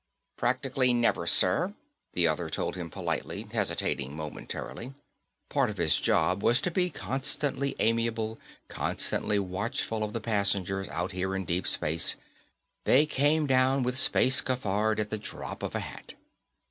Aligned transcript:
"Practically 0.35 0.93
never, 0.93 1.27
sir," 1.27 1.75
the 2.15 2.27
other 2.27 2.49
told 2.49 2.75
him 2.75 2.89
politely, 2.89 3.43
hesitating 3.51 4.15
momentarily. 4.15 4.95
Part 5.47 5.69
of 5.69 5.75
the 5.75 5.85
job 5.85 6.41
was 6.41 6.59
to 6.61 6.71
be 6.71 6.89
constantly 6.89 7.75
amiable, 7.77 8.39
constantly 8.67 9.37
watchful 9.37 10.03
of 10.03 10.13
the 10.13 10.19
passengers 10.19 10.87
out 10.89 11.11
here 11.11 11.35
in 11.35 11.45
deep 11.45 11.67
space 11.67 12.15
they 12.85 13.05
came 13.05 13.45
down 13.45 13.83
with 13.83 13.95
space 13.99 14.41
cafard 14.41 14.99
at 14.99 15.11
the 15.11 15.19
drop 15.19 15.61
of 15.61 15.75
a 15.75 15.81
hat. 15.81 16.15